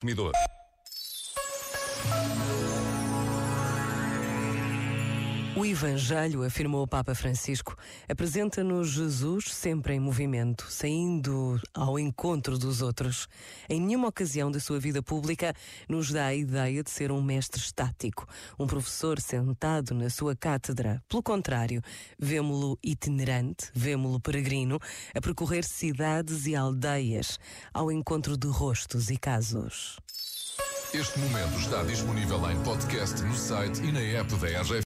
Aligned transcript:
Consumidor. 0.00 0.57
O 5.58 5.66
Evangelho, 5.66 6.44
afirmou 6.44 6.84
o 6.84 6.86
Papa 6.86 7.16
Francisco, 7.16 7.76
apresenta-nos 8.08 8.90
Jesus 8.90 9.52
sempre 9.52 9.92
em 9.92 9.98
movimento, 9.98 10.64
saindo 10.70 11.60
ao 11.74 11.98
encontro 11.98 12.56
dos 12.56 12.80
outros. 12.80 13.26
Em 13.68 13.80
nenhuma 13.80 14.06
ocasião 14.06 14.52
da 14.52 14.60
sua 14.60 14.78
vida 14.78 15.02
pública 15.02 15.52
nos 15.88 16.12
dá 16.12 16.26
a 16.26 16.34
ideia 16.34 16.80
de 16.80 16.90
ser 16.92 17.10
um 17.10 17.20
mestre 17.20 17.60
estático, 17.60 18.24
um 18.56 18.68
professor 18.68 19.20
sentado 19.20 19.96
na 19.96 20.08
sua 20.08 20.36
cátedra. 20.36 21.02
Pelo 21.08 21.24
contrário, 21.24 21.82
vemo-lo 22.16 22.78
itinerante, 22.80 23.68
vemo-lo 23.74 24.20
peregrino, 24.20 24.78
a 25.12 25.20
percorrer 25.20 25.64
cidades 25.64 26.46
e 26.46 26.54
aldeias, 26.54 27.36
ao 27.74 27.90
encontro 27.90 28.36
de 28.36 28.46
rostos 28.46 29.10
e 29.10 29.16
casos. 29.16 29.98
Este 30.94 31.18
momento 31.18 31.58
está 31.58 31.82
disponível 31.82 32.50
em 32.50 32.58
podcast 32.62 33.22
no 33.22 33.34
site 33.34 33.82
e 33.82 33.92
na 33.92 34.00
app 34.00 34.34
da 34.36 34.46
RGF. 34.46 34.72